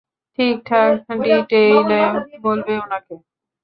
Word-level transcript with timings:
ঠিকঠাক 0.37 0.93
ডিটেইলে 1.19 2.01
বলবে 2.43 2.73
ওনাকে। 2.77 3.15